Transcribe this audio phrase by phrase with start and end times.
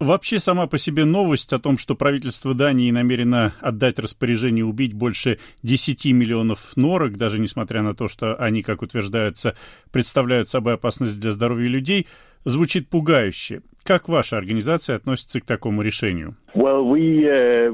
[0.00, 5.38] Вообще сама по себе новость о том, что правительство Дании намерено отдать распоряжение убить больше
[5.62, 9.56] 10 миллионов норок, даже несмотря на то, что они, как утверждается,
[9.92, 12.08] представляют собой опасность для здоровья людей,
[12.44, 13.62] звучит пугающе.
[13.84, 16.36] Как ваша организация относится к такому решению?
[16.54, 17.70] Uh,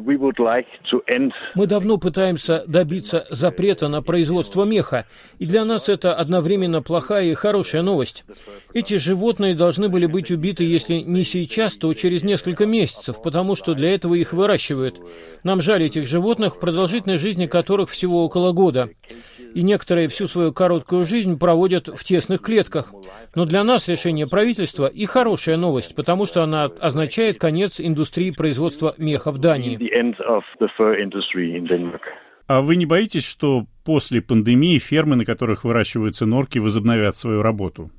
[1.54, 5.06] Мы давно пытаемся добиться запрета на производство меха,
[5.38, 8.24] и для нас это одновременно плохая и хорошая новость.
[8.74, 13.74] Эти животные должны были быть убиты, если не сейчас, то через несколько месяцев, потому что
[13.74, 15.00] для этого их выращивают.
[15.44, 18.88] Нам жаль этих животных, продолжительность жизни которых всего около года
[19.54, 22.92] и некоторые всю свою короткую жизнь проводят в тесных клетках.
[23.34, 28.94] Но для нас решение правительства и хорошая новость, потому что она означает конец индустрии производства
[28.96, 29.76] меха в Дании.
[32.46, 37.90] А вы не боитесь, что после пандемии фермы, на которых выращиваются норки, возобновят свою работу?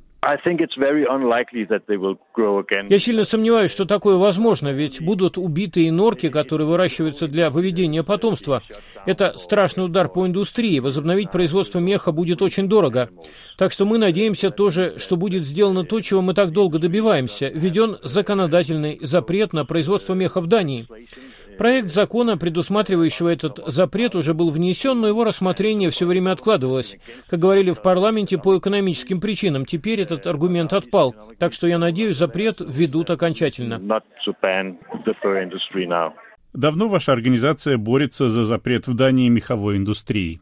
[2.91, 8.61] Я сильно сомневаюсь, что такое возможно, ведь будут убитые норки, которые выращиваются для выведения потомства.
[9.07, 10.77] Это страшный удар по индустрии.
[10.77, 13.09] Возобновить производство меха будет очень дорого.
[13.57, 17.47] Так что мы надеемся тоже, что будет сделано то, чего мы так долго добиваемся.
[17.47, 20.85] Введен законодательный запрет на производство меха в Дании.
[21.57, 26.97] Проект закона, предусматривающего этот запрет, уже был внесен, но его рассмотрение все время откладывалось.
[27.29, 29.65] Как говорили в парламенте, по экономическим причинам.
[29.65, 31.15] Теперь этот аргумент отпал.
[31.37, 33.79] Так что я надеюсь, запрет введут окончательно.
[36.53, 40.41] Давно ваша организация борется за запрет в Дании меховой индустрии?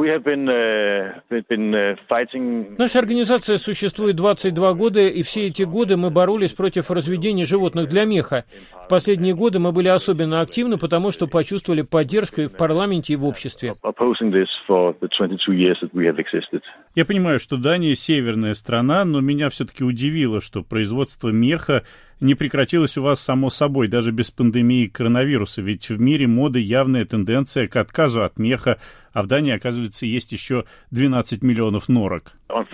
[0.00, 1.90] Uh, uh,
[2.78, 8.04] Наша организация существует 22 года, и все эти годы мы боролись против разведения животных для
[8.06, 8.44] меха.
[8.86, 13.16] В последние годы мы были особенно активны, потому что почувствовали поддержку и в парламенте, и
[13.16, 13.74] в обществе.
[16.94, 21.84] Я понимаю, что Дания северная страна, но меня все-таки удивило, что производство меха
[22.20, 27.04] не прекратилось у вас само собой, даже без пандемии коронавируса, ведь в мире моды явная
[27.04, 28.78] тенденция к отказу от меха,
[29.12, 32.32] а в Дании, оказывается, есть еще 12 миллионов норок.
[32.48, 32.64] Uh,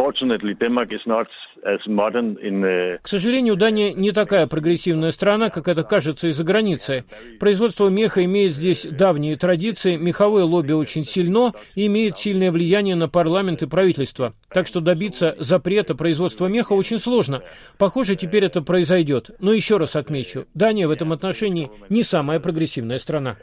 [3.03, 7.05] К сожалению, Дания не такая прогрессивная страна, как это кажется из-за границы.
[7.41, 13.09] Производство меха имеет здесь давние традиции, меховое лобби очень сильно и имеет сильное влияние на
[13.09, 14.35] парламент и правительство.
[14.51, 17.43] Так что добиться запрета производства меха очень сложно.
[17.79, 19.31] Похоже, теперь это произойдет.
[19.39, 23.37] Но еще раз отмечу, Дания в этом отношении не самая прогрессивная страна.